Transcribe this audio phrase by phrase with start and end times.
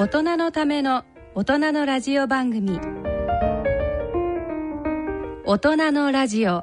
[0.00, 1.02] 大人のための
[1.34, 2.78] 大人のラジオ番組。
[5.44, 6.62] 大人のラジオ。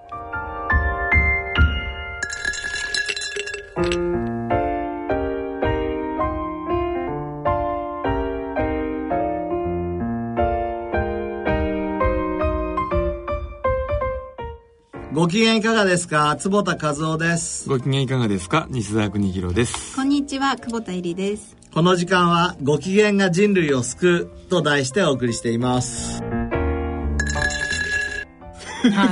[15.14, 16.38] ご機嫌いかがですか？
[16.38, 17.68] 坪田和夫です。
[17.68, 18.66] ご機嫌いかがですか？
[18.70, 19.94] 西澤邦弘です。
[19.98, 26.24] こんにちは久保田恵里ですこの時間はご機嫌が人類を救うと題してお送りしています。
[26.24, 26.36] は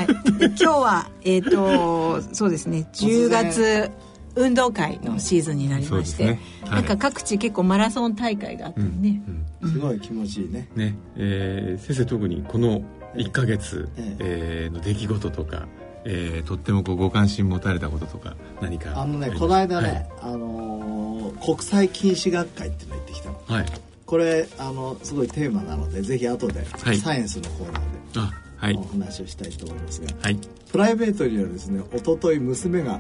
[0.04, 0.38] い。
[0.40, 2.88] で今日はえっ、とそうですね。
[2.94, 3.92] 10月
[4.36, 6.40] 運動会のシーズンになりまして、ね。
[6.62, 6.72] はい。
[6.76, 9.22] なんか各地結構マラソン大会があってね、
[9.66, 10.70] すごい気持ちいいね。
[10.74, 10.96] ね。
[11.18, 12.82] えー先生特にこの
[13.16, 14.70] 1ヶ月、ええ。
[14.72, 15.68] ーの出来事とか、
[16.06, 20.93] えーとってもこうご関心持たれたこととか何かあのねりますこの間ね、あのー
[21.34, 23.36] 国際禁止学会っていうの行ってきたの。
[23.48, 23.72] はい、はい、
[24.06, 26.98] これあのすごいテーマなのでぜひ後で、はい。
[26.98, 27.82] サイエンスのコーナー
[28.22, 28.74] あはい。
[28.74, 30.38] でお話をしたいと思いますが、はい。
[30.72, 33.00] プライベートにはですね一昨日娘が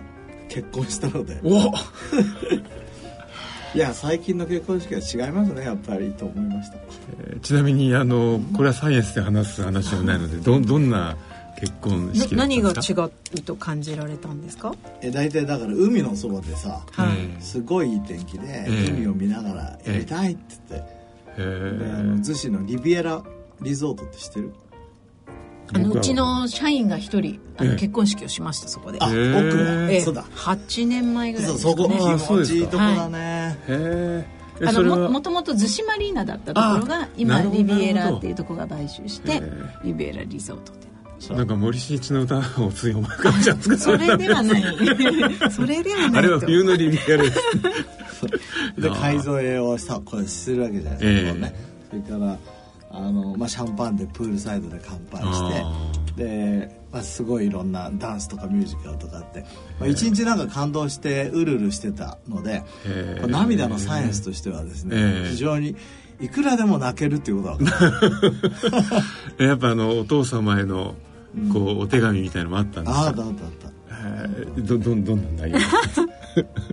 [0.50, 1.40] 結婚したので。
[1.44, 1.74] お
[3.76, 6.76] いや最近の結婚式は違いますねやっぱりと思いました。
[6.76, 11.18] えーちなみにあのこれはサイエンスで話す話ではないのでどどんな
[11.64, 13.04] 結婚式だったん何がですか？
[13.04, 14.74] 違うと感じられたんですか？
[15.02, 17.08] え大体だから海のそばでさはい。
[17.10, 18.90] えーすごいいい天気で、ええ。
[18.92, 20.90] 海を見ながらやりたいって言って、
[21.38, 23.24] へであーの逗子のリビエラ
[23.62, 24.54] リゾートって知ってる？
[25.74, 27.78] あのうちの社員が一人あのええ。
[27.78, 29.00] 結婚式をしましたそこで。
[29.02, 30.24] あ、奥が、ええそうだ。
[30.24, 31.76] 8年前ぐらいですかね。
[31.78, 32.10] そうそこ。
[32.14, 34.26] あ気持ちいいとこだね、へ
[34.60, 34.68] え。
[34.68, 39.42] あのももともと逗子マリーナだったところがあ今リビエラっていうところが買収して
[39.84, 40.88] リビエラリゾートって
[41.30, 44.64] ななんか森進一の歌をつい思い浮かべちゃったそれではない。
[45.52, 47.38] それではない あれは冬のリビエラです。
[48.78, 51.32] であー海添えをさこれするわけじゃないですか、ええ。
[51.32, 51.56] こうね。
[51.90, 52.38] それから
[52.96, 59.42] あの、まあ、シャンパンでプールサイドで乾杯してあで、まあ、すごいいろんなダンスとかミュージカルとかあって、
[59.80, 62.64] まあ、一日なんか感動してうるうるしてたので、
[63.28, 65.30] 涙のサイエンスとしてはですね、ええ。
[65.32, 65.76] 非常に
[66.20, 68.84] いくらでも泣けるっていうことは
[69.40, 70.96] やっぱあのお父様への
[71.52, 73.52] こうお手紙みたいのもあったんですかああだったあっ
[74.56, 74.62] た。
[74.62, 75.58] どどんどんな内容？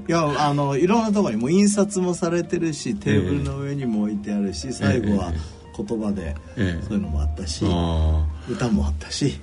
[0.09, 5.32] いやあのいろんなところにもう印刷もされてるしテーブルの上にも置いてあるし最後は
[5.77, 6.85] 言葉でええ。
[6.85, 9.41] そういうのもあったし、あ歌もあったし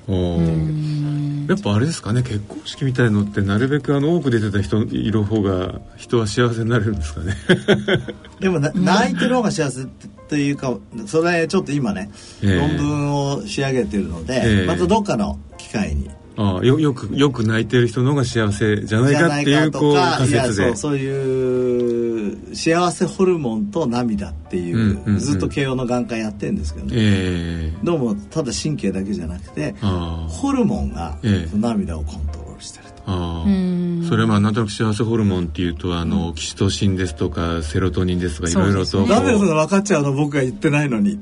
[1.47, 7.35] やっぱあれですかね結婚式みたいのってなるべくあの多く出てた人いる方が人は幸せになれるんですかね。
[8.39, 9.85] でもな泣いてる方が幸せっ
[10.29, 12.11] ていうかそれちょっと今ね、
[12.43, 12.55] ええ。
[12.57, 14.65] 論文を仕上げてるので、ええ。
[14.65, 20.65] またどっかの機会にああよよくよく泣いてる人の方が幸せじゃないかっていうこう仮説で。
[20.67, 25.19] そうそういう幸せホルモンと涙っていう,、うんうんうん。
[25.19, 27.77] ずっと慶応の眼科やってるんですけどね、ええ。
[27.83, 31.57] どうもただ神経だけじゃなくてホルモンがええ。
[31.57, 32.91] 涙をコントロールしてると。
[33.07, 34.07] ああ。
[34.07, 40.13] それはまあなんとなく幸せホルモンっていうとあのキシトシンですとかセロトニンですとかいろいろとねなんでそんな分かっちゃうの？
[40.13, 41.19] 僕が言ってないのに。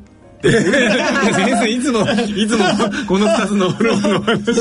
[0.52, 2.66] 先生いつもいつも
[3.08, 4.52] この2つのホルモンの話。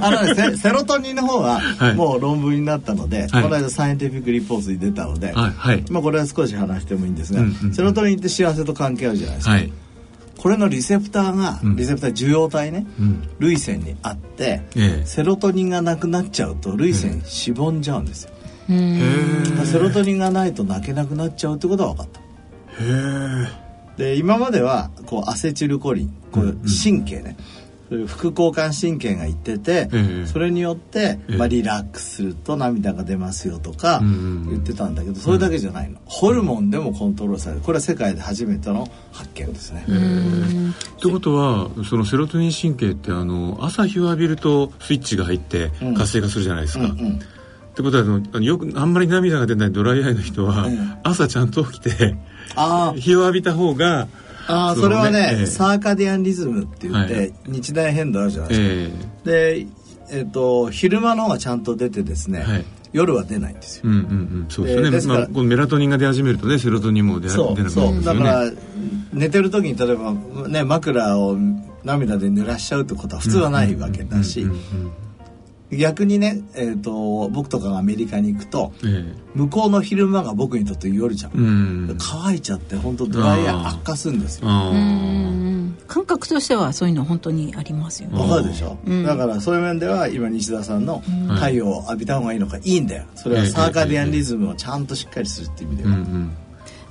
[0.00, 1.94] あのねセセロトニンの方ははい。
[1.94, 3.42] もう論文になったので、はい。
[3.42, 5.84] この間サイエンティフィックリポートに出たので、はいはい。
[5.90, 9.72] まあこれは少し話してもいいんですが、うんうんセロトニンって幸せと関係あるじゃないですか、はい。
[10.36, 11.76] これのリセプターが、うん。
[11.76, 13.28] リセプター受容体ね、うん。
[13.38, 15.06] 涙腺にあって、ええ。
[15.06, 18.30] セロトニンがなくなっちゃうと涙腺しぼんじゃうんですよ、
[19.64, 22.20] セロトニンがないと泣けなくなっちゃうってことは分かった。
[22.80, 22.84] え
[23.60, 23.63] へ
[23.96, 27.36] で今まではこうアセチルコリンこう神経ね、
[27.88, 30.26] そういう副交感神経がいってて、ええ。
[30.26, 31.36] それによって、ええ。
[31.36, 34.48] まあ、リラックスすると涙が出ますよとかうんうんうん。
[34.50, 37.62] 言ってたんだけどそれだけじゃないの、ホルモンでもコントロールされる。
[37.62, 39.92] これは世界で初めての発見ですね、え。
[39.92, 45.94] ってことはそのセロトニン神経ってあの朝日を浴びるとスイッチが入ってうん。
[45.94, 47.20] 活性化するじゃないですか、うんうん
[47.74, 52.16] ってことはあのよくあんまり涙が出ないドライアイの人は、うん朝ちゃんと起きて
[52.54, 52.98] あー。
[52.98, 54.06] 日を浴びた方が
[54.46, 55.46] あーそれはね、ええ。
[55.46, 58.66] サーカディアンリズムって言って、はい日大変動あるじゃないですか、
[59.26, 59.66] えで、
[60.10, 62.64] えっと昼間の方がちゃんと出てですね、はい。
[62.92, 63.82] 夜は出ないんですよ。
[63.86, 64.46] えうんうんうん。
[64.48, 67.94] そうですよね、でですからまあ、このメラトニンが出始めるとねセロトニンも出出なくなるんですよね。
[67.94, 68.04] そう。
[68.04, 68.52] だから
[69.12, 70.12] 寝てる時に例えば
[70.48, 71.36] ね枕を
[71.82, 74.46] 涙で濡らしちゃうってことは普通はないわけだし
[75.76, 81.98] 逆にね、えー、と僕とかがアメリカに行くとえ向こうの昼間が僕にとって夜じゃん、えうん。
[81.98, 84.46] 乾いちゃって本当ドライヤー悪化するんですよ。
[85.86, 88.18] 感覚としてはそういうの本当にありますよね。
[88.18, 89.04] わかるでしょ、うん。
[89.04, 93.04] だからそういう面では今西田さんのはい太陽を浴びた方がいいのかいいんだよ。
[93.16, 96.36] それはサーカディアンリズムをちゃんとしっかりするっていう意味であうんは、うん。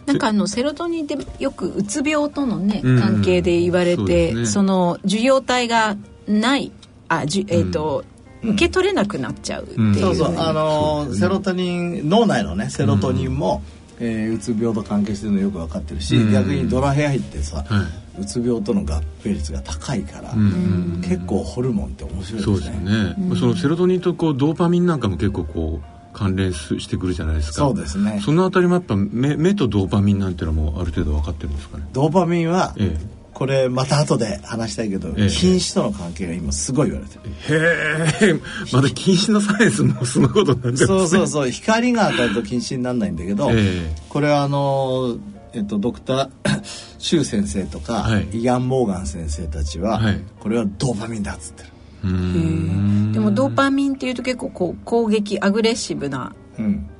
[0.05, 5.95] なんかあのセロトニンってよくうつ病とのね、関係で言われて、そね、その受容体が
[6.27, 6.71] ない
[7.07, 8.12] あじえっ、ー、と、うん、
[8.43, 10.35] 受け取れなくなっちゃうっていう、うん、そうそう。
[10.37, 13.63] あのセロトニン脳内のねセロトニンも、
[13.99, 17.65] うん、えー、うつ病と関係してるのよく分かってるし、うん、逆にドラヘアヒってさ、
[18.19, 20.33] うつ病との合併率が高いから、
[21.01, 22.43] 結構ホルモンって面白いですね。
[22.43, 27.55] そうですね、そのセロトニンとこうドーパミンなんかも結構こう関連してくるじゃないですか。
[27.55, 28.21] そうですね。
[28.23, 31.87] そのあたりもやっぱ目目とドーパミンなんていうのはもうある程度分かってるんですかね。
[31.91, 37.19] ドーパミンは、ええ、これまた後で話したいけど、ええ、禁止との関係が今すごい言われて
[37.49, 37.59] る。
[38.21, 38.39] へえ。
[38.71, 41.49] まだ禁止のサイエンスもすごいことになってますねそうそうそう。
[41.49, 45.17] 光が当たると禁止にならないんだけど、え、これはあの
[45.53, 46.29] えっと、ドクター
[46.97, 51.69] シュウ先生とか、はい、イアン・モーガン先生たちは、はい、これはドーパミンだっつってる。
[53.13, 56.35] でもドーパミンっていうと結構こう攻撃アグレッシブな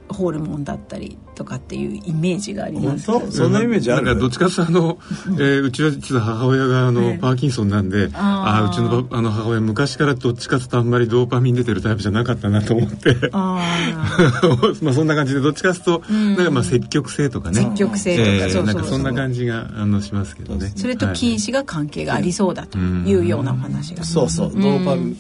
[0.08, 3.12] ホルモンだったりとかっていうイメージがあります。
[3.12, 3.32] 本当？
[3.32, 4.06] そんなイメージある？
[4.06, 4.98] なんかどっちかっていうとあの、
[5.28, 13.16] えー、うちは実は母親があの、ね、パーキンソンなんでああうちのあの母親昔からどっちかっていうとあんまりドーパミン出てるタイプじゃなかったなと思って。
[13.32, 13.62] あ
[14.82, 17.62] まあそんな感じでどっちかっていうと、うん、なんかまあ積極性とかね。
[17.62, 20.72] 積極性とか、えー、なんかそんな感じがあのしますけどね。
[20.76, 24.52] それと禁止が関係がありそうだというようなお話が、そうそう。
[24.54, 25.18] ドーパミン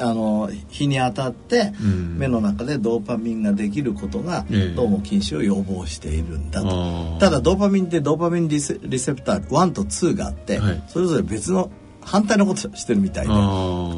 [0.00, 1.72] あの日に当たって
[2.16, 4.44] 目の中でドーパミンができることが
[4.74, 7.16] どうも禁止を予防しているるんだと。
[7.20, 11.70] ただドーパミンってドーパミンリセリセプター1と2があって、はい、それぞれ別の
[12.00, 13.32] 反対のことしてるみたいで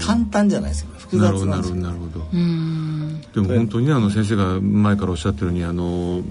[0.04, 1.76] 簡単じゃないですか複雑なんですよ。
[1.76, 2.20] なるほど
[3.34, 6.22] でも本当にあの先生が前からおっしゃってるようにあの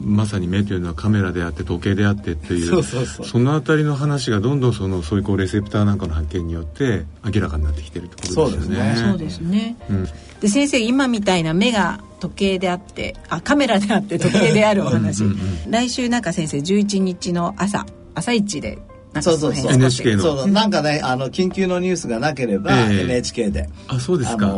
[0.00, 8.96] まさに目というのはカメラであって時計であってっていうそのあたりの話がどんどんそのそういうこうレセプターなんかの発見によって明らかになってきてるってことですよね。
[8.96, 9.76] そうですね。
[9.90, 10.08] うん、
[10.40, 15.24] で先生今みたいな目が時計であってあカメラであって時計であるお話。
[15.68, 18.78] 来週なんか先生11日の朝朝一で
[19.20, 19.72] そうそうそう。
[19.72, 23.68] NHK のそうなんかねあの緊急のニュースがなければ、えー、NHK で。
[23.88, 24.56] あそうですか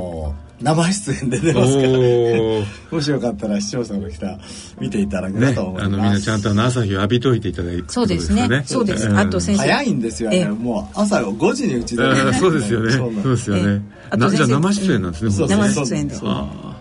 [0.64, 2.66] 生出演で出ますからね。
[2.90, 4.26] もしよかったら視聴者の人
[4.80, 8.62] 見ていただければと思います、ね、あのみんなちゃんとあの朝日を浴びといていただいて、そうですね。
[8.64, 10.46] そうです、あと先生早いんですよね。
[10.46, 12.92] もう朝5時にうちで、ね、そうですよね。
[12.92, 13.50] そうです。
[13.50, 13.82] よね。
[14.10, 16.14] あとじゃ生出演なんですね、生出演で。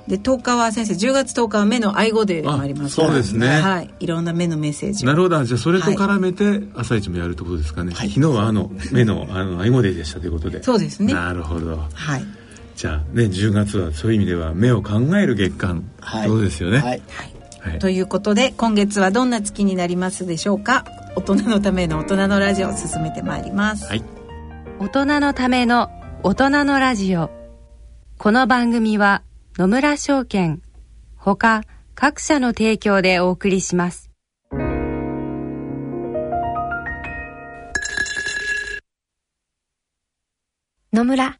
[0.08, 3.48] で10日は先生10月10日は目の愛護デーでもありますそうですね。
[3.62, 3.90] はい。
[4.02, 5.44] いろんな目のメッセージなるほど。
[5.46, 10.62] じゃあそれと絡めて朝一もやるってことですかね、はい、昨日はあの目のあの愛護デーでしたということで。
[10.62, 11.14] そうですね。
[11.14, 11.78] なるほど。
[11.94, 12.43] はい
[12.84, 16.80] じゃあね10月はそういう意味では目を考える月間、はい、そうですよね。
[16.80, 17.02] はい、
[17.62, 20.84] はい、ということで今月はどんな月になりますでしょうか？
[21.16, 24.04] 大人のための大人のラジオを進めてまいります、はい、
[24.82, 25.92] 大人のための
[26.24, 27.32] 大人のラジオ。
[28.18, 29.24] この番組は
[29.56, 30.62] 野村証券
[31.16, 31.64] ほか
[31.96, 34.12] 各社の提供でお送りします。
[40.92, 41.40] 野村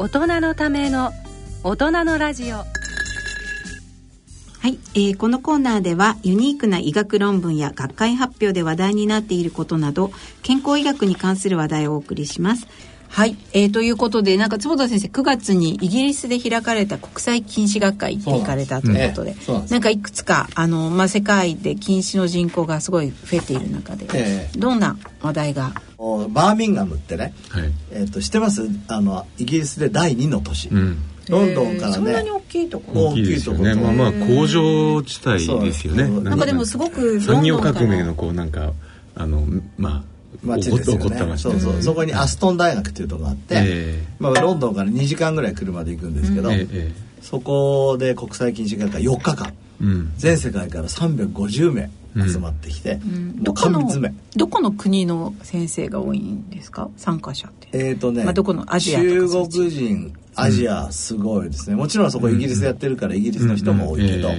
[0.00, 1.10] 大人のための
[1.64, 2.58] 大人のラジオ。
[2.58, 2.64] は
[4.62, 10.12] い、えー、このコーナーではユニークな医学論文や学会発表で話題になっていることなど
[10.42, 12.68] 健康医学に関する話題をお送りします。
[13.08, 19.34] はい、えー、ということでなんか坪田先生9月にイギリスで開かれた国際禁止学会行って行かれたということで
[19.68, 28.68] な,、ん、かいくつかあの、まあ、世界で禁止の人口がすごい増えている中で、えー、どんな話題がバーミンガムってね、はい、えーと、知ってます？
[28.86, 30.98] あのイギリスで第2の都市、うん。
[31.28, 32.92] ロンドンからね、そんなに大きいとこ？
[32.94, 33.74] ろ大きいですよね。
[33.74, 36.08] まあまあ工場地帯ですよね。
[36.22, 38.72] なんかでもすごく産業革命のこうなんか
[39.14, 39.44] あの
[39.76, 40.02] まあ
[40.42, 41.36] 町ですよね。
[41.36, 41.82] そうそう。
[41.82, 51.90] そこにアストン大学っていうとこがあって、えー、まあ、ロンドンから2時間ぐらい車で行くんですけど、えー、そこで国際禁止学会4日間、うん、全世界から350名
[52.26, 53.88] 集まってきて、うん、どこの
[54.36, 56.88] どこの国の先生が多いんですか？
[56.96, 57.68] 参加者って。
[57.72, 64.30] えっ、ー、とね、まあ、どこのアジア中国人アジアすごいですね、もちろんそこイギリスやってるからイギリスの人も多いけど、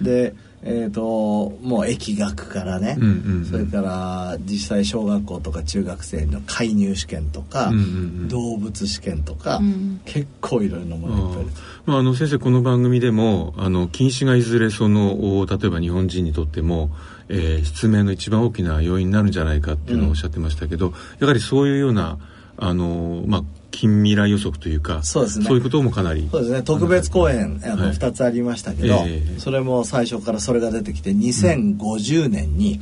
[0.00, 7.82] でえーと、もう疫学からね、うんうんうん、それから実際小学校とか中学生の介入試験とか、うんうんう
[8.24, 11.62] ん、動物試験とか、うん、結構いろいろなものいっぱいです。
[11.86, 16.90] まあ、あの先生この番組でもあの近視がいずれその例えば日本人にとっても、
[17.28, 22.18] えー、失明の一番大きな要因になるんじゃないかっていうのをおっしゃってましたけど、うん、やはりそういうような
[22.58, 26.62] あの、まあ、近未来予測というかそうです、ね、そういうこともかなりそうですね。
[26.62, 29.16] 特別公演あの2つありましたけど、はいえ。
[29.16, 32.80] ー、それも最初からそれが出てきて2050年に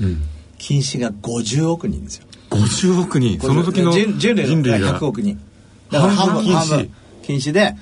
[0.58, 3.40] 近視が50億人ですよ、50億人。
[3.40, 4.98] その時の人類が。
[4.98, 5.40] 100億人。
[5.90, 6.90] だから半分半分
[7.22, 7.74] 近視で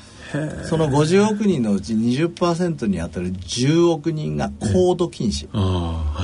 [0.64, 5.48] その50億人のうち20%に当たる10億人が高度近視、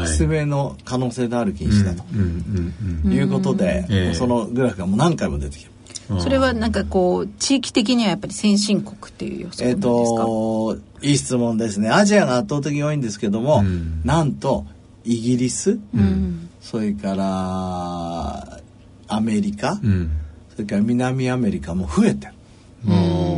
[0.05, 2.05] 失明の可能性のある近視だと、
[3.09, 5.79] いうことで、そのグラフがもう何回も出てきて
[6.19, 11.91] それはなんかこう地域的にはやっぱり先進国っていう予想えっ、といい質問ですね。
[11.91, 14.65] アジアが圧倒的に多いんですけども、うん、なんと
[15.05, 18.61] イギリス、うん、それから
[19.07, 20.11] アメリカ、うん、
[20.55, 22.33] それから南アメリカも増えてる。
[22.87, 23.38] 増えてる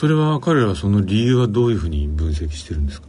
[0.00, 3.06] それは彼らはその理由はどういうふうに分析してるんですか？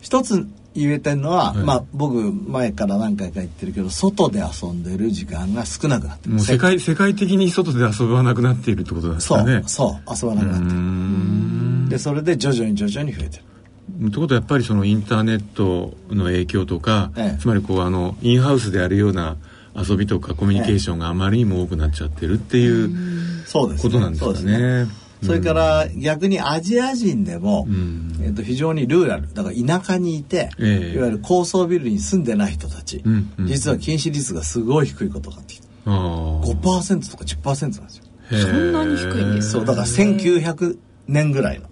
[0.00, 9.62] 一つ言えてるのは、はい、まあ僕前から何回か言ってるけど外で遊んでる時間が少なくなってもう世界世界的に外で遊ばなくなっているってことですかね。
[9.66, 10.74] そうそう遊ばなくなって
[11.84, 11.90] る。
[11.90, 13.44] でそれで徐々に徐々に増えてる。
[13.98, 19.36] ということはやっぱりそのインターネットの影響とか、ええ、つまりこうあのインハウスでやるような
[19.76, 24.86] 遊びとかコミュニケーションがあまりにも多くなっちゃってるっていうことなんですかね。
[25.22, 29.32] それから逆にアジア人でも、うん、えー、と非常にルーラル。
[29.32, 38.04] だから田舎にいて、えー、いわゆる高層ビルに住んでない人たち、うんうん、実は近視率がすごい低いことがあってきた5%とか10%なんですよ。
[38.30, 41.66] そんなに低いんですそうだから1900年ぐらいの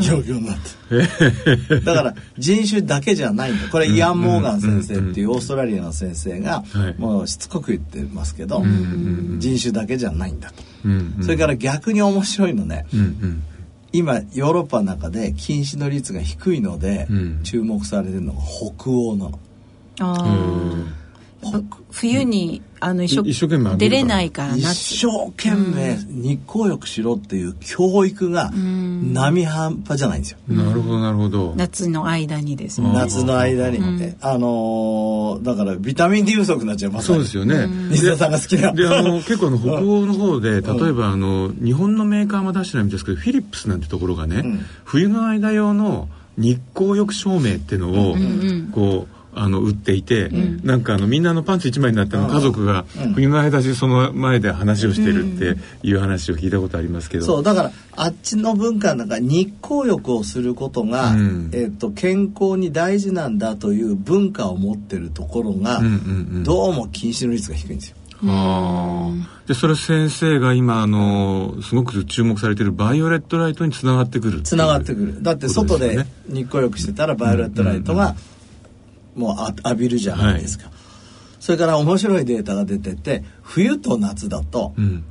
[0.00, 3.68] 状況になってだから人種だけじゃないんだ。
[3.68, 6.64] これイアン・モーガン先生っていうオーストラリアの先生が
[6.98, 8.62] もうしつこく言ってますけど
[9.38, 10.62] 人種だけじゃないんだと。
[11.22, 12.86] それから逆に面白いのね
[13.92, 17.06] 今ヨーロッパの中で近視の率が低いので
[17.42, 19.38] 注目されてるのが北欧なの。
[21.90, 30.38] 冬にあの一生懸命出れないから一生懸命日光浴しろっていう教育が波半端じゃないんですよ。
[30.48, 31.54] なるほどなるほど。
[31.56, 32.90] 夏の間にですね。
[32.92, 33.78] 夏の間に、
[34.20, 37.68] あのだからビタミン D 不足になっちゃいますそうですよね。
[37.90, 38.72] 西田さんが好きな。
[38.72, 44.42] であの結構の北欧の方で例えばあの日本のメーカーも出してないんですけどフィリップスなんてところがね、
[44.84, 48.16] 冬の間用の日光浴照明っていうのを
[48.72, 49.11] こう。
[49.34, 52.84] あの売っていて、うん、なんかあのみんなのパンツ一枚になったの家族が
[53.14, 65.94] 冬の間中その前で話をしてるっていう話を聞いたことありますけど、そうだからあっちの文化の中日光浴をすることが、うん、えーと、健康に大事なんだという文化を持ってるところが、うんうんう
[66.40, 67.96] ん、どうも近視の率が低いんですよ。
[68.24, 69.10] あ
[69.48, 75.22] でそれ先生が今あのすごく注目されているバイオレットライトにつながってくるつながってくる。
[75.22, 78.14] だって外で日光浴してたらバイオレットライトが
[79.14, 79.36] もう
[79.68, 80.74] 浴びるじゃないですか、はい、
[81.40, 85.04] それから面白いデータが出てて冬と夏だと、うん、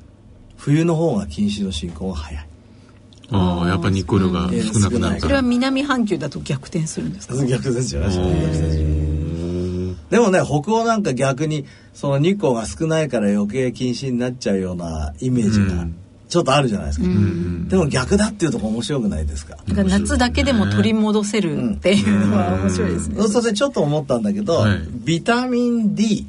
[0.58, 2.48] 冬の方が近視の進行が早い。
[3.34, 7.36] ああやっぱり日光量が少なくなるから、それは南半球だと逆転するんですか？
[7.46, 8.10] 逆転じゃない
[10.10, 15.88] でもね北欧なんか逆にその日光が少ないから余計近視になっちゃうようなイメージが
[16.31, 17.05] ちょっとあるじゃないですか、
[17.67, 19.57] でも逆だっていうとこ面白くないですか。
[19.67, 26.25] 夏だけでも取り戻せるっていうのは面白いですね、それでちょっと思ったんだけど、はい、ビタミン D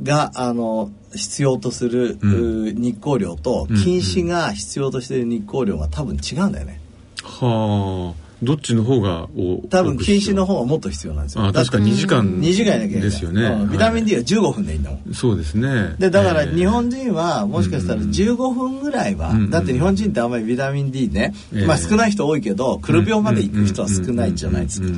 [0.00, 6.80] が、あの必要とする、日光量と近視が必要としている日光量が多分違うんだよね、
[7.24, 9.28] はあどっちの方が
[9.70, 11.44] 多分禁止の方がもっと必要なんですよ。
[11.44, 15.14] あ確か2時間2時間やなきゃいけないですよね、ビタミン D は15分でいいんだもん。
[15.14, 15.94] そうですね。
[15.98, 21.34] でだから日本人はもしかしたら15分ぐらいは、だって日本人ってあんまりビタミン D ね、
[21.66, 24.88] まあ少ない人多いけど黒病まで行く人は少ないじゃないですか。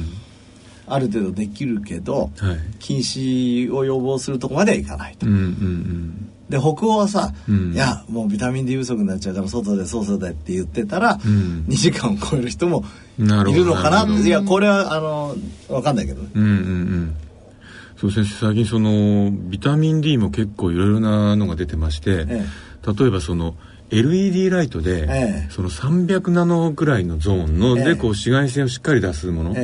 [0.91, 2.31] ある程度できるけど、
[2.81, 12.85] 禁止を予防するとこまではいかないと、うんうんうんで北欧はさ、うん、いやもうビタミン D 不足になっちゃうから外で操作でって言ってたら、うん、2時間を超える人も
[13.19, 14.05] いるのかな？
[14.05, 15.35] っていやこれはあの
[15.69, 16.31] 分かんないけどね。
[16.35, 17.17] うんうんうん。
[17.99, 22.47] そう先生最近そのビタミン D も結構いろいろなのが出てまして、え
[22.87, 23.57] え、例えばその
[23.91, 29.55] LED ライトで、ええ、その300ナノぐらいのゾーンの、え、でこう紫外線をしっかり出すもの、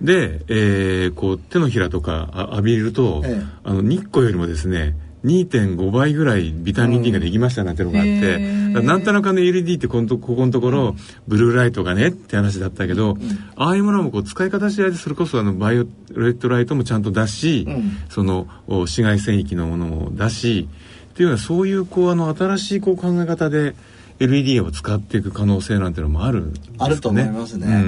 [0.00, 3.22] で、えー、こう手のひらとか浴びると、
[3.62, 8.38] あの日光よりもですね2.5倍ぐらいビタミン D ができましたなんてのがあって、う
[8.82, 10.94] ん、なんとなくあの LED ってこここのところ、
[11.26, 13.20] ブルーライトがねって話だったけど、うん、
[13.56, 15.88] ああいうものもこう使い方次第でそれこそあのバイオレ
[16.30, 20.68] ットライトもちゃんと出し、うん、その紫外線域のものも出し
[21.12, 23.74] っていうのはそういうこうあの新しいこう考え方で
[24.18, 26.52] LED を使っていく可能性なんてのもあるね。
[26.78, 27.84] あると思いますね。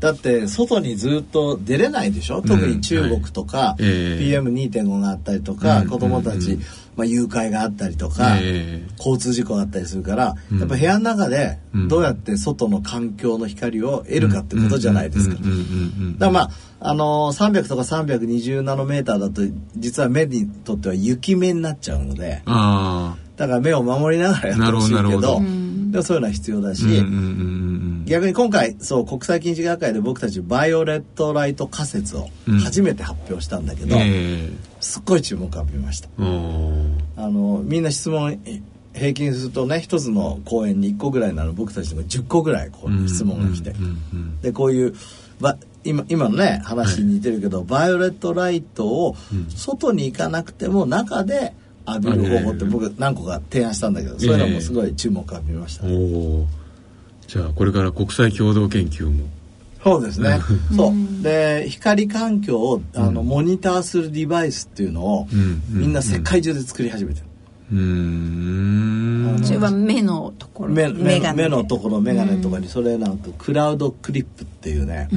[0.00, 2.40] だって外にずっと出れないでしょ？
[2.40, 6.58] 特に中国とか、はい、PM2.5 があったりとか、うん、子供たち、
[6.96, 15.34] まあ、誘拐があったりとか、えー、交通事故があったりするから、やっぱ部屋の中でどうやって外の環境の光を得るかってことじゃないですか。
[15.34, 15.44] だか
[16.18, 16.50] らまあ
[16.82, 19.42] あのー、300とか320ナノメーターだと
[19.76, 22.40] 実は目にとっては雪目になっちゃうので。
[22.46, 25.40] あだから目を守りながらやってほしいけど
[25.90, 26.84] でもそういうのは必要だし、
[28.04, 32.28] 逆に今回そう国際近視学会で僕たちバイオレットライト仮説を
[32.62, 34.04] 初めて発表したんだけど、うんえ。
[34.04, 36.10] ー、すっごい注目を浴びました。
[36.18, 36.20] あ
[37.28, 38.38] のみんな質問
[38.92, 43.72] 平均するとね一つの講演に1個ぐらいなの僕たちも10個ぐらいこう質問が来て、
[44.42, 44.94] でこういう
[45.82, 49.16] 今今のね話に似てるけど、はい、バイオレットライトを
[49.48, 51.54] 外に行かなくても中で
[51.94, 56.46] 浴びる方法って僕何個か提案したんだけど、そういうのもすごい注目浴びました、ね、
[57.26, 59.26] じゃあこれから国際共同研究も。
[59.82, 60.38] そうですね。
[60.76, 61.22] そう。
[61.22, 65.26] で光環境をあの、モニターするデバイスっていうのを、
[65.70, 67.26] みんな世界中で作り始めてる
[67.72, 69.40] うん。
[69.44, 75.08] それは目のところ目目目のところ眼鏡とかにそれなんかクラウドクリップっていうね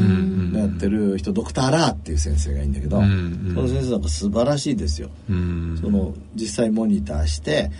[0.55, 5.09] やってる人ドクター・ラーっていう先生がいいんだけどその先生なんか素晴らしいですよ。
[5.27, 7.71] その実際モニターして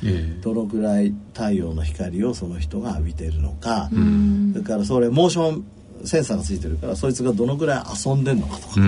[0.42, 3.90] どのくらい太陽の光をその人が浴びてるのか
[4.54, 5.66] それからそれモーション
[6.06, 8.82] センサーがついてるからそいつがどのぐらい遊んでんのかとか。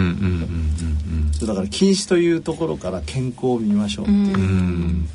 [1.46, 5.06] だから禁止というところから健康を見ましょうっていう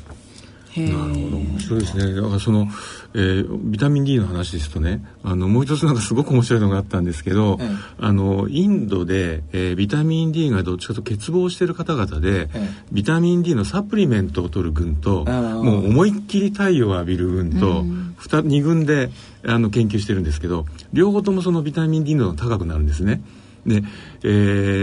[0.77, 1.37] なるほど。
[1.37, 2.13] 面白いですね。
[2.13, 2.67] だからその、
[3.13, 12.49] えー、ビタミン D の話ですとねあのもう一つなんかすごく面白いのがあったんですけど、うん、あのインドで、えー、ビタミン D がどっちかと欠乏している方々で、うん、
[12.91, 19.09] ビタミン D のサプリメントを取る群と、もう思いっきり太陽を浴びる群と、うん、2, 2群で
[19.45, 23.21] あの研究してるんですけど両方ともそのビタミン D の高くなるんですね。
[23.65, 23.83] で、
[24.23, 24.27] え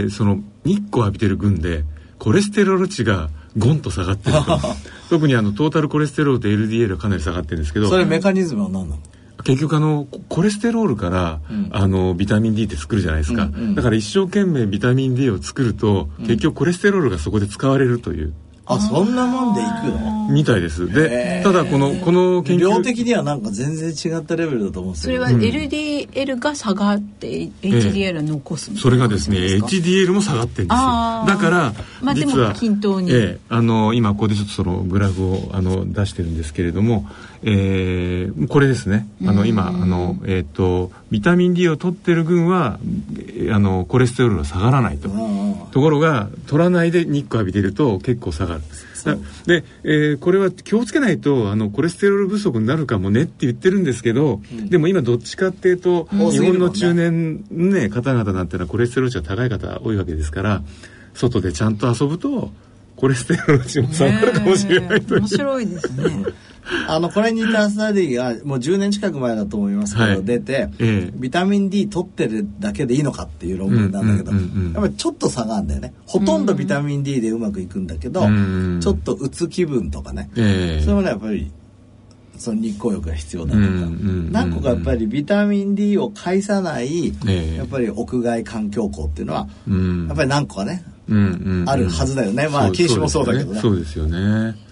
[0.05, 1.83] ー、その日光浴びてる群で
[2.17, 4.37] コレステロール値がゴンと下がってる
[5.09, 7.89] 特にあのトータルコレステロールと LDL はかなり下がってるんですけど。
[7.89, 9.01] それメカニズムは何なの？
[9.43, 18.33] 結局あのコレステロールから、うん、あのビタミン D って作るじゃないですか、うんうん、だから一生懸命ビタミン D を作ると、うん、結局コレステロールがそこで使われるという
[18.71, 19.67] あそんなもんでいく
[19.99, 20.29] の？
[20.29, 20.87] みたいです。
[20.93, 22.59] でただこのこの研究。
[22.59, 30.85] 量的にはなんか全然違ったレベルだと思うんですそれは LDL が下がって HDL を残す、それがですね HDL も下がってるんですよ。
[31.25, 37.07] だからまあでも均等に、えあの今ここでちょっとそのグラフをあの出してるんですけれども
[37.43, 39.07] えー、これですね。
[39.25, 42.79] あの今あの、えーと、ビタミン D を取ってる群は
[43.51, 45.09] あのコレステロールは下がらないと。
[45.71, 48.61] ところが取らないで日光浴びてると結構下がる。
[49.45, 60.61] で、えー、これは気をつけないとあのコレステロール不足になるかもねって言ってるんですけど、うん、でも今どっちかっていうと、うん、日本の中年、ね、方々なんてのはコレステロール値が高い方多いわけですから
[61.13, 62.51] 外でちゃんと遊ぶと
[62.95, 66.25] コレステロール値も下がるかもしれないという、面白いですね
[66.87, 75.93] あのこれに似たスタディがもう10年近く前だと思いますけど、はい、出て、ええ、ビタミン D 取ってるだけでいいのかっていう論文なんだけど、やっぱりちょっと差があるんだよね。
[76.05, 81.51] ほとんどビタミン D でうまくいくんだけど、ちょっとうつ気分とかね、え、それもねやっぱり
[82.37, 83.63] その日光浴が必要だとか、
[84.31, 87.07] 何個かやっぱりビタミン D を介さない、
[87.55, 89.47] やっぱり屋外環境校っていうのは、
[90.07, 90.83] やっぱり何個かね、
[91.65, 92.47] あるはずだよね。
[92.47, 93.59] まあ禁止もそうだけどね。
[93.59, 94.68] そうですよね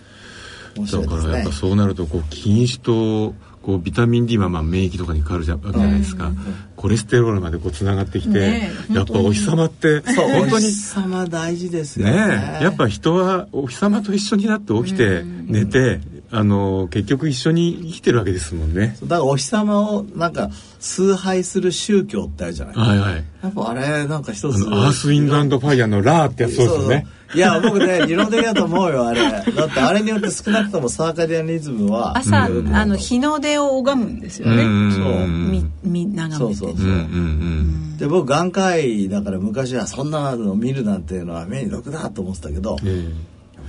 [0.85, 3.33] だからやっぱそうなるとこう禁止と
[3.67, 6.31] こうビタミン D はまあ免疫とかに変わるじゃわけじゃないですか、
[6.77, 12.13] コレステロールまでこうつながってきて、ね、やっぱお日様って本当にお日様大事ですよね。
[12.13, 15.99] ねやっぱ人はお日様と一緒になって起きて寝て、
[16.31, 18.95] あの結局一緒に生きてるわけですもんね。
[19.01, 23.25] だからお日様をなんか崇拝する宗教ってあるじゃないはいはい。
[23.43, 29.21] やっぱあれなんか一つアースウィンドファイヤーのラーってやつそうですよねいや僕ね理論的だと思うよあれ。
[29.21, 32.49] だってあれによって少なくともサーカディアンリズムは朝、あ
[32.85, 34.63] の日の出を拝むんですよね。
[34.95, 35.27] そう。
[35.27, 36.59] みみ眺めて。
[36.59, 43.13] そうそうそう、で僕眼科医だから昔はそんなの見るなんていうのは目に毒だと思ってたけど、えー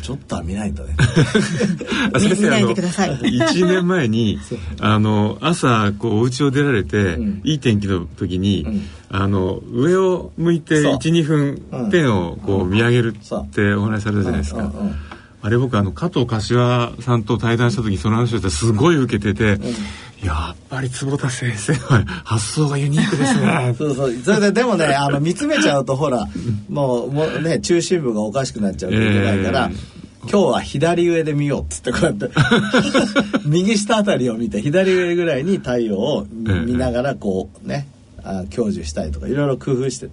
[0.03, 0.95] ちょっとは見ないとね。
[2.19, 3.11] 先生見ないでください。
[3.19, 4.39] 1年前に
[4.81, 14.71] あの朝こうお家を出られて、うん、いい天気の時に、うん、あの上を向いて12分天をこう見上げるってお話しされたじゃないですか、
[15.41, 19.59] あれ僕あの加藤柏さんと対談した時その話をしてすごい受けてて、
[20.23, 23.75] やっぱり坪田先生は 発想がユニークですね。
[23.79, 24.15] そうそう。
[24.25, 26.27] それででもね あの見つめちゃうとほら
[26.69, 29.99] もうもうね中心部がおかしくなっちゃうといけないから、えー
[30.31, 32.29] 今日は左上で見ようっつってこうやって
[33.47, 36.27] 右下あたりを見て左上ぐらいに太陽を
[36.67, 37.98] 見ながらこうねあ
[38.55, 40.09] 享受したいとかいろいろ工夫して。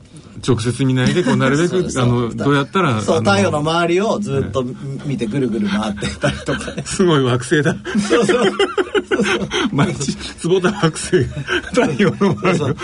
[0.46, 4.66] 直接見ないでこうなるべく あのどうやったらそう太陽の周りをずっと
[5.06, 7.76] 見てぐるぐる回ってたりとか、ね、すごい惑星だ。
[8.10, 8.52] そうそう。
[9.72, 11.24] 毎日坪田惑星。
[11.74, 12.76] 太陽の周りを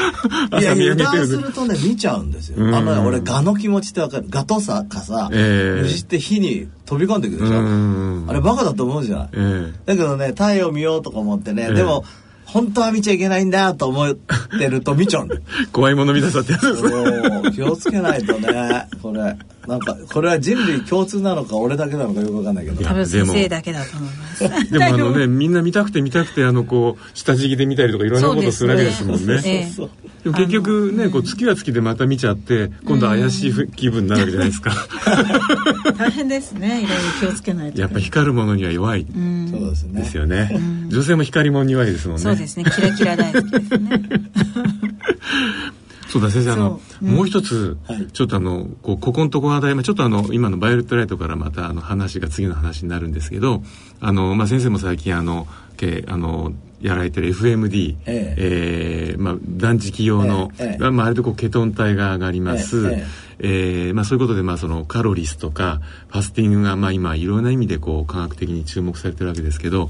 [0.51, 1.27] 朝見上げてる。
[1.27, 4.25] するとね見ちゃうんですよ、あのね俺ガの気持ちってわかる。
[4.29, 8.29] ガとさかさ、えー、虫って火に飛び込んでくるでしょ。
[8.29, 9.37] あれバカだと思うじゃない、え。
[9.37, 12.03] ー、だけどね太陽見ようとか思ってね、えー、でも
[12.53, 15.35] 本当は見ちゃいけないんだと思ってると見ちゃうんだ
[15.71, 18.87] 怖いもの見たさってやつです気をつけないとね。
[19.01, 19.37] これ。
[19.67, 22.83] なんかこれは人類共通なのか俺だけなのかよくわかんないけど。
[22.83, 24.49] 多分先生だけだと思います。
[24.71, 29.71] でもあのねみんな見たくて見たくてあのこう下敷きで見たりとかいろんなことするわけですもんね。
[29.75, 29.89] そう
[30.23, 34.71] でも結局ねこう月は月でまた見ちゃって今度怪しい気分になるわけじゃないですか。
[35.97, 36.81] 大変ですね。
[36.83, 37.81] いろいろ気をつけないと。
[37.81, 39.05] やっぱ光るものには弱い。
[39.49, 40.01] そうですね。
[40.01, 40.51] ですよね。
[40.89, 42.23] 女性も光りものに弱いですもんね。
[42.23, 42.65] そうですね。
[42.65, 44.01] キラキラ大好きですね
[46.11, 53.63] そうだ先生あの、うん、もう一つ、はい、ちょっとあのこうここのとこ話題ちょっとあの今のバイオレットライトからまたあの話が次の話になるんですけど
[54.01, 55.47] あの、まあ、先生も最近あの
[55.77, 58.35] けあのやられてる FMD、ええ。
[58.37, 63.05] えー、まあ、断食用の、ええまあ、あれでこうケトン体が上がります、え
[63.39, 63.87] え。
[63.87, 69.89] えー、まあ、そういうことで、まあ、そのカロリスとかファスティングが、まあ、今いろんな意味でこう科学的に注目されてるわけですけど、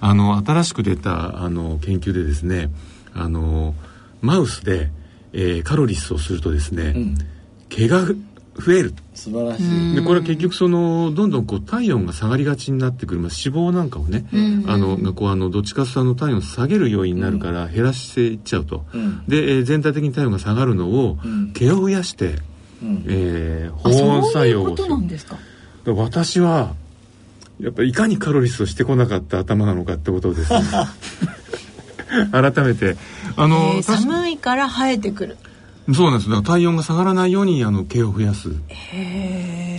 [0.00, 2.70] あの新しく出たあの研究でですね
[3.14, 3.74] あの
[4.20, 4.90] マウスで
[5.36, 7.18] えー、カロリスをするとですね、うん、
[7.68, 8.94] 毛が増える。
[9.14, 9.94] 素晴らしい。
[9.94, 14.62] でこれは結局そのどんどんこう体温が下がりがちになってくる、まあ、脂肪なんかをね、うん。
[14.62, 22.36] うん、あのがこうあのどっちかというとあの体温を下げる要因になるから減らしていっちゃうと、うん、で、えー、全体的に体温が下がるのを、うん、毛を増やして、
[22.82, 25.94] うん、えー、保温作用をする。
[25.94, 26.74] 私は
[27.60, 30.60] やっぱりいかにカロリスをしてこなかった頭なのかってことですね
[32.32, 32.96] 改めて。
[33.36, 35.36] あの、えー、寒いから生えてくる。
[35.94, 36.30] そうなんです。
[36.30, 38.50] だから体温が下がらないようにあの毛を増やす。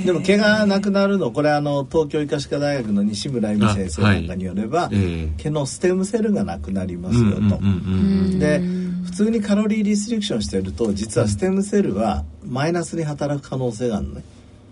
[0.05, 4.97] でも毛がなくなるのこれあの東京医科歯科大学の西村由美先生なんかによれば、はいえ。
[4.97, 7.59] ー、毛のステムセルがなくなりますよと。
[8.39, 8.61] で
[9.03, 14.23] 普通にカロリーリストリクションしてると実はステムセルはマイナスに働く可能性があるのね。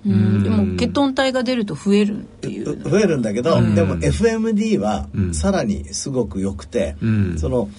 [0.05, 2.77] でもケトン体が出ると増えるっていう。
[2.77, 6.95] 増えるんだけど、でも FMD はさらにすごく良くて、
[7.37, 7.69] その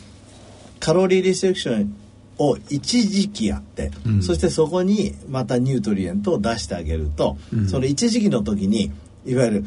[0.80, 1.96] カロリーリセクション
[2.38, 8.92] を一時期やって、うん、そしてそこにまたニュートリエントを出してあげると、うん、その一時期の時に
[9.24, 9.64] いわゆる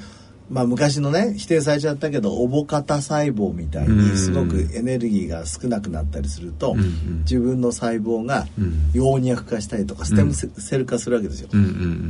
[0.49, 8.47] まあ昔のね否定されちゃったけどおぼかた細胞みたいにすごくエネルギーが少なくなったりすると、うん、自分の細胞が
[8.93, 11.49] 葉脈化したりとかステムセル化するわけですよ。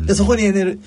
[0.06, 0.80] でそこにエネル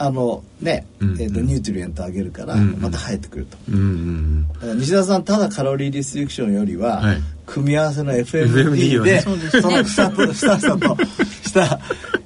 [0.00, 9.30] あのね、えーと、ニュートリエントあげるからまた生えてくると、だから西田さんただカロリーリストリクションよりは、はい、組み合わせの FMD で、そ
[9.70, 10.96] の下と下下と
[11.42, 11.80] 下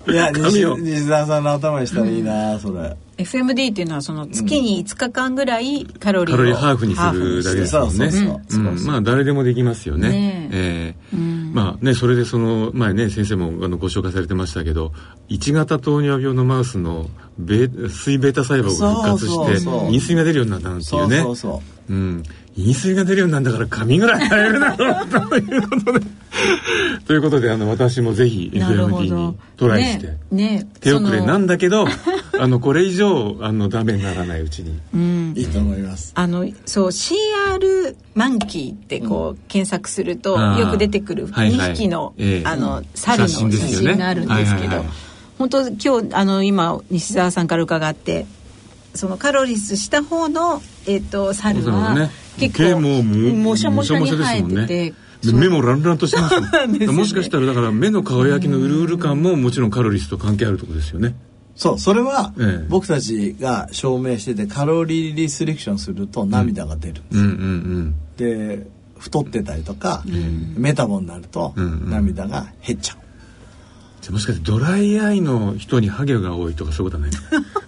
[0.07, 8.83] いや西西田さんの頭にしたらいいな、それ FMD っていうのはその月に5日間ぐらいカロリーを、カロリーハーフにするだけですもんね。
[8.87, 10.09] まあ誰でもできますよね。
[10.11, 10.95] ねえ。
[11.15, 11.53] ー、うん。
[11.53, 14.93] まあねそれでその前ね先生もあのご紹介されてましたけど
[15.29, 17.09] 1型糖尿病のマウスの
[17.39, 21.21] ベ水ベータ細胞が復活して陰水が出るようになったなんていうね。
[21.21, 22.23] そうそうそううん。
[22.57, 26.07] 陰水が出るようになるんだから髪ぐらい生えるだろうということで。
[27.07, 31.87] ということであの私もぜひ FMD にトライして、ねね、手遅れなんだけど
[32.39, 36.13] あのこれ以上あのダメにならないうちに、うん、いいと思います。
[36.15, 42.35] あのそう CR マンキーってこう、うん、検索するとよく出てくる2匹のはい。
[42.35, 44.85] はい、あの猿の写真があるんですけど、
[45.39, 48.27] 本当今日あの今西澤さんから伺って
[48.95, 54.95] そのカロリスした方の、えーと、猿は、ね、結構ももしゃもしゃに生えてて。
[55.33, 61.15] 目もランランとしてますね、 もしかしたらだから目の輝きのうるうる感ももちろんカロリスと関係あるところですよね。
[61.55, 62.33] そうそれは
[62.69, 68.67] 僕たちが証明しててカロリーリスレクションすると涙が出るんです、うんうんうん、で
[68.99, 72.97] 太ってたりとか、うん、メタボになると涙が減っちゃう、
[74.01, 77.62] じゃもしかしてドライアイの人にハゲが多いとかそういうことはないですか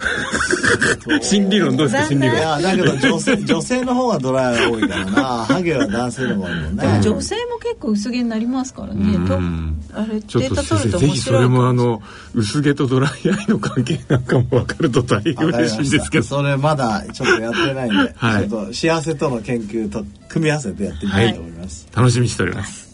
[1.22, 2.36] 心理論どうですか心理論？
[2.36, 5.22] いやだけど女性女性の方がドライが多いからな。
[5.44, 7.00] ハゲは男性の方が多いもんね。
[7.02, 9.28] 女性も結構薄毛になりますからね。
[9.28, 9.38] と
[9.92, 12.02] あれちょっと先生ぜひそれもあの
[12.34, 16.24] 薄毛とドライアイの関係なんかも分かると大変嬉しいんですけど。
[16.24, 22.84] それまだちょっとやってないんで、はい、ちょっと幸せとの研究と組み合わせてやってみたいと思います、はい、楽しみにしております。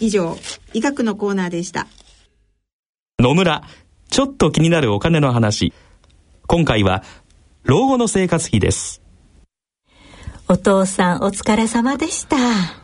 [0.00, 0.36] 以上
[0.72, 1.88] 医学のコーナーでした
[3.20, 3.64] 野村
[4.10, 5.72] ちょっと気になるお金の話。
[6.46, 7.02] 今回は
[7.64, 9.02] 老後の生活費です。
[10.46, 12.36] お父さんお疲れ様でした。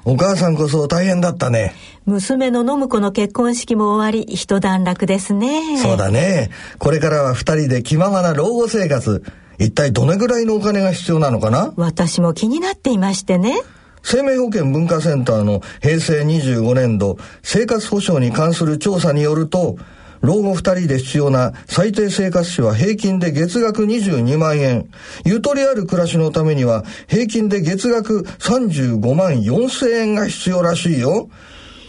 [0.05, 1.73] お母さんこそ大変だったね。
[2.05, 5.79] 娘の信子の結婚式も終わり一段落ですね。
[5.79, 6.51] そうだね。
[6.81, 9.23] これからは二人で気ままな老後生活。
[9.61, 11.73] 一体どれぐらいのお金が必要なのかな？
[11.77, 13.55] 私も気になっていましてね。
[14.03, 19.79] 生命保険文化センターの平成25年度生活保障に関する調査によると
[20.25, 24.89] 老後二人で必要な最低生活費は平均で月額22万円。
[25.27, 31.29] ゆとりある暮らしのためには平均で月額35万4千円が必要らしいよ。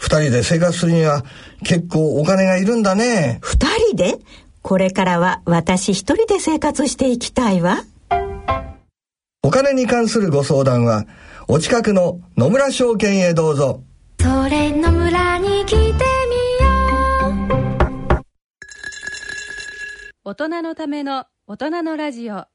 [0.00, 1.24] 二人で生活するには
[1.64, 3.38] 結構お金がいるんだね。
[3.40, 4.18] 二人で？
[4.60, 7.84] これからは私一人で生活していきたいわ。
[9.42, 11.06] お金に関するご相談は、
[11.48, 13.80] お近くの野村証券へどうぞ。
[14.20, 16.05] それ野村に来て
[20.28, 22.46] 大人のための大人のラジオ。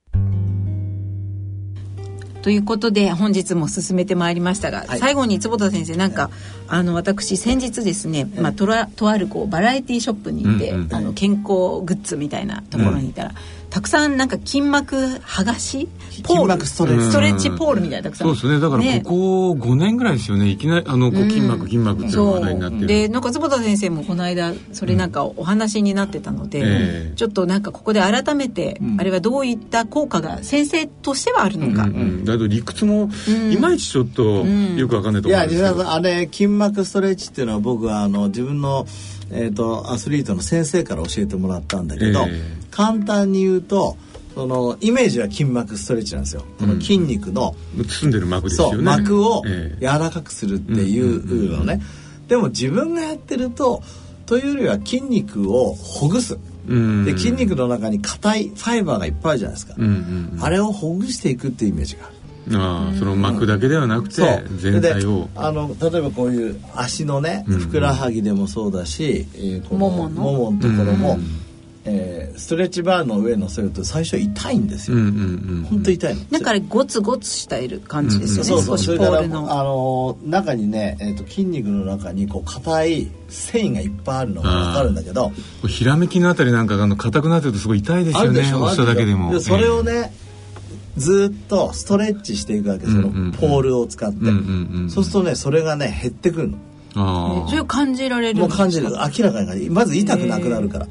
[2.41, 6.31] ということで本日も進めてまいりましたが、はい、最後に坪田先生なんか、
[6.67, 11.45] あの私先日ですね、まあ、とらとあるこうバラエティーショップに行って、うんうん、あの健康
[11.85, 13.35] グッズみたいなところにいたら、うん
[13.71, 15.87] たくさんなんか筋膜剥がし？
[16.23, 16.65] ポール？
[16.65, 17.05] ストレッチ。
[17.05, 18.27] ストレッチポールみたいなたくさん。
[18.27, 18.59] そうですね。
[18.59, 20.49] だからここ5年ぐらいですよね。
[20.49, 22.87] いきなりあのこう筋膜、筋膜っていう話題になってる。
[22.87, 33.09] でなんか坪田先生もこの間それなんかお話になってたので、うんちょっとなんかここで改めて、あれはどういった効果が先生としてはあるのか、うんうん、だけど理屈も
[33.51, 38.85] いまいちちょっとよくわかんないと思うんですけど、いやあれ筋膜ストレッチっていうのは僕はあの自分の
[39.31, 43.97] えーと、アスリートの先生から教えてもらったんだけど、えー、簡単に言うと
[44.35, 48.83] そのイメージは筋膜ストレッチなんですよ、この筋肉の包んでる膜ですよね。
[48.83, 51.81] 膜を柔らかくするっていうのね、
[52.27, 53.83] でも自分がやってると
[54.25, 56.37] というよりは筋肉をほぐす、
[57.05, 59.75] で筋肉の中に硬いファイバーがいっぱいあるじゃないですか、
[60.39, 62.15] あれをほぐしていくっていうイメージがある
[62.53, 65.29] ああその膜だけではなくて、全体を。
[65.35, 70.61] あの例えばこういう足のねふくらはぎでもそうだし、えー、このももの？
[70.61, 71.19] ところも、
[71.85, 75.11] えー、ストレッチバーの上に乗せると最初痛いんですよ、うんうんう
[75.61, 76.29] ん、本当痛いの。
[76.29, 78.61] だからゴツゴツしたいる感じですよね、うんう。
[78.61, 79.27] ん、そうそうそれからあ
[79.63, 85.31] の中にね、えーと、筋肉の中にこう硬い繊維がいっぱいあるのが分かるんだけど。
[85.67, 89.39] ひらめきのあたりなんかあの硬くなってるとすごい痛いですよね押しただけでも。
[89.39, 90.09] それをね、えー、
[90.97, 96.57] ずっとストレッチしていくわけそのポールを使って、うんうんうん、そうするとねそれがね減ってくるの。
[96.93, 98.89] あそれを感じられるもう感じる。
[98.89, 100.87] 明らかにまず痛くなくなるから。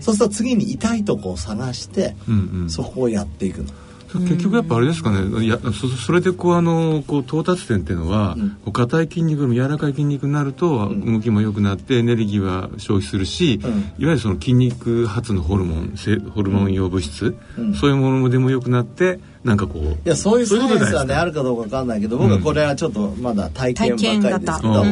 [0.00, 3.68] そうすると次に痛いとこを探して、うんうん、そこをやっていくの。
[4.12, 5.44] 結局やっぱあれですかね。
[5.44, 8.36] いやそそれでこうあのこう到達点っていうのは
[8.72, 15.94] 硬、うん、い筋肉も柔らかい筋肉になると動きも良くなってエネルギーは消費するし、うん、いわゆるその筋肉発のホルモン
[16.34, 24.04] ホルモン用物質、うん、そういうものでも良くなってなんかこういやそういうサイエンスはねあるかどうか分かんないけど僕はこれはちょっとまだ体験ばっか
[24.38, 24.84] りですけど、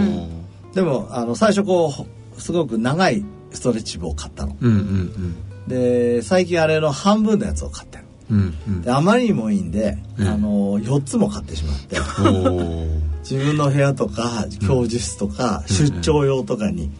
[0.74, 11.97] でもあの最初こうすごく長いストレッチ棒を買ったの、うんうんうん、で最近あれの半分のやつを買ってる、うんうん、であまりにもいいんで、あの4つも買ってしまって。
[13.29, 16.91] 自分の部屋とか教授室とか、出張用とかに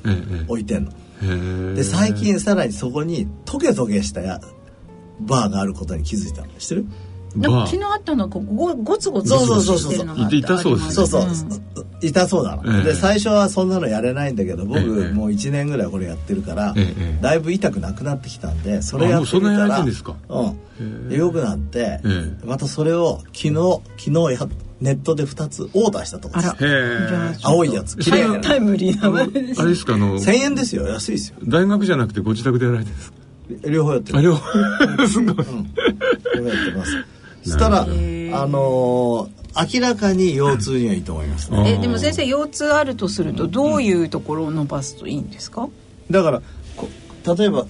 [0.49, 4.41] 置いてんの、で最近さらにそこにトゲトゲしたや
[5.21, 6.49] バーがあることに気づいたの。
[6.59, 6.87] 知ってる？
[7.35, 10.29] なんか昨日あったのがゴゴツゴツそうそうそうそう。
[10.31, 11.27] 痛そうですそうそう、
[12.01, 14.81] 痛そうなの、で最初はそんなのやれないんだけど僕、
[15.13, 16.75] もう1年ぐらいこれやってるから、
[17.21, 21.13] だいぶ痛くなくなってきたんでそれやってるからうん。
[21.13, 22.01] よくなって、
[22.45, 23.55] またそれを昨日
[23.99, 24.49] 昨日や
[24.81, 26.55] ネットで2つオーダーしたとこです
[27.43, 29.25] 青いやつ綺麗タイムリーなあ
[29.65, 29.95] れですか？
[29.95, 31.37] あの1000円ですよ安いですよ。
[31.45, 33.17] 大学じゃなくてご自宅でやられてるんですか？
[33.71, 35.07] 両方やってる両方。
[35.09, 35.73] すごい、うん、
[36.37, 36.93] 両方やってます
[37.51, 45.69] したらあのー、明らかに腰痛にはいいと思います、ね、えでも先生腰痛あるとするとどういうところを伸ばすといいんですか、
[46.11, 46.43] だから
[47.37, 47.67] 例えば、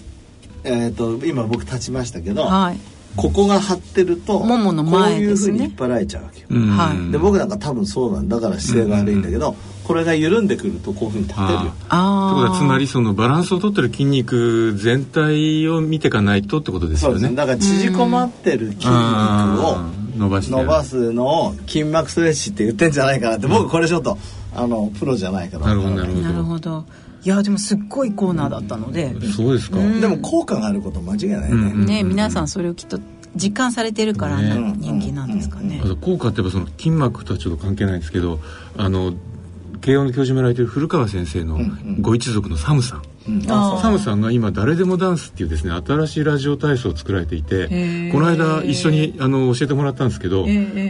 [0.65, 2.79] えーと、今僕立ちましたけど、はい、
[3.17, 11.59] ここが張ってるとももの前、ね、こういうふうに引っ張られちゃうわけよ、はい、で僕なんか多分そうなんだから姿勢が悪いんだけど、これが緩んでくるとこういうふうに立てるよ。
[11.61, 17.31] ってことはつまりそのバランスをとってる筋肉全体を見ていかないとってことですよね。
[17.37, 19.79] だから縮こまってる筋肉を
[20.17, 24.19] 伸ば伸ばすのを筋膜ストレッチって言ってんじゃないかなって、僕これちょっと
[24.55, 25.67] あのプロじゃないから。
[25.67, 26.23] なるほどなるほど。
[26.23, 26.85] なるほど。
[27.23, 33.01] いやでもすっごいコーナーだったので、うん、そうですか、でも効果があること間違いないね、うんうん、ね皆さんそれをきっと
[33.35, 38.39] 実感されてるから人気なんですかね、うん、効果ってその筋膜とはちょっと関係ないんですけど
[38.77, 39.13] あの
[39.81, 41.59] 慶応の教授もやられてる古川先生の
[42.01, 50.47] ご一族のサムさん、うん、サムさんが今「誰でもダンス」っていうですね新しいラジオ体操を作られていてこの間一緒にあの教えてもらったんですけど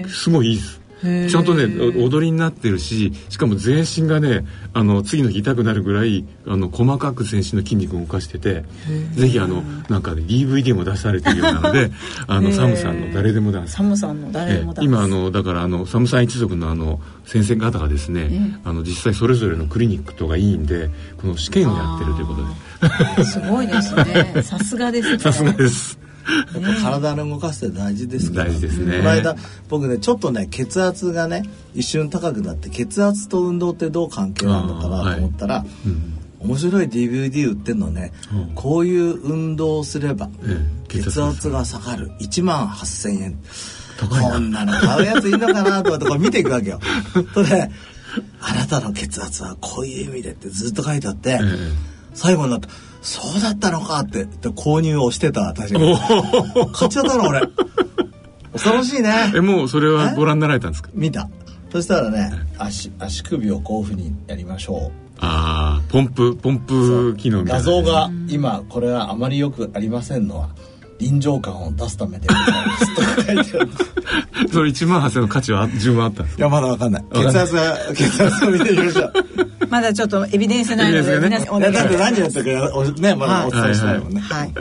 [0.09, 1.65] すごいいいですちゃんとね
[1.99, 8.65] 踊りになってるししかも全身がねあの次の日痛くなるぐらいあの細かく全身の筋肉を動かしてて
[9.13, 11.91] ぜひあのなんか、ね、DVD も出されてるようなので
[12.27, 23.25] あのサムさんの誰でもダンスサムさんの誰でもダンス今あのだからあのサムさん一族のあの先生方がですねあの実際それぞれのクリニックとかいいんでこの試験をやってるということで。
[23.25, 24.43] すごいですね。
[24.43, 25.19] さすがですね。
[25.21, 26.06] さすがです
[26.61, 28.99] やっぱ体の動かすって大事ですから大事ですね。
[28.99, 29.37] この間
[29.69, 31.43] 僕ねちょっとね血圧がね
[31.75, 40.29] 一瞬高くなって血圧と運動ってどう関係あるのかなと思ったら、はいうん、面白い DVD 売ってんのね、うん、こういう運動をすれば
[40.89, 42.11] 血圧が下がる。
[42.21, 43.39] 1万8,000円。
[43.99, 46.81] こんなの買うやついいのかなと思ってこれ見ていくわけよ。
[47.33, 47.71] それで
[48.41, 51.41] あなたの血圧はこういう意味でってずっと書いてあって、
[52.13, 52.69] 最後になって
[53.07, 55.97] そうだったのかって購入をしてた確かに。
[56.73, 57.41] 買っちゃったの俺。
[58.53, 59.33] 恐ろしいね。
[59.35, 60.91] えもうそれはご覧になられたんですか？
[60.93, 61.29] 見た。
[61.71, 64.93] そしたらね足足首をこういうふうにやりましょう。
[65.21, 70.49] ああポンプポンプ機能画像が今これはあまりよくありませんのは
[70.99, 72.95] 臨場感を出すためでございます。
[72.97, 73.65] と書いてあ
[74.45, 77.05] るそれ1万8000の価値は十分あったんですいやまだわかんない。
[77.15, 79.13] 血圧は血圧を見てみましょう
[79.69, 84.21] まだちょっとエビデンスないので、ね、だって何やったかねまだお伝えしたいもんね。
[84.21, 84.53] はい、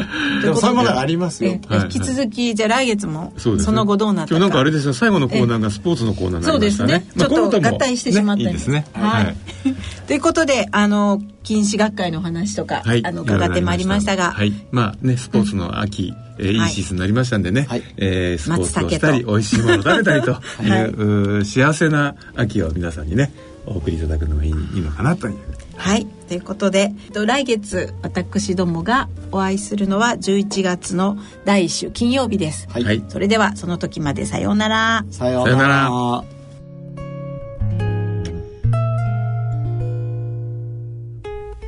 [0.42, 1.52] でもそういうものがありますよ。
[1.52, 4.38] 引き続きじゃあ来月もその後どうなったか。
[4.38, 6.90] 今日なんかあれですよ最後のコーナーがスポーツのコーナーになりましたね。
[6.90, 7.28] そうですね。
[7.28, 8.86] ちょっと合体してしまったいいですね。
[8.94, 9.36] はい。
[10.08, 14.32] ということであの禁止学会の話とかあの伺ってまいりましたが。
[14.32, 14.54] はい。
[14.72, 16.70] まあねスポーツの秋えー、いい。
[16.70, 20.36] シーズンになりましたんでね、はい、えー、スポーツをしたり美味しいものを食べたりという、
[21.38, 23.32] はい、幸せな秋を皆さんにね
[23.66, 25.38] お送りいただくのがいいのかなという。
[25.76, 26.06] はい。
[26.28, 34.26] ということで来月私どもがお会いするのは11月の第1週金曜日です、はい、それではその時まで。
[34.26, 35.06] さようなら。
[35.12, 35.92] さようなら。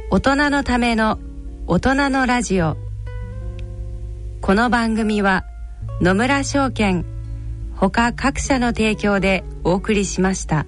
[0.09, 1.19] 大人のための
[1.67, 2.77] 大人のラジオ。
[4.41, 5.43] この番組は
[5.99, 7.05] 野村証券
[7.75, 10.65] ほか各社の提供でお送りしました。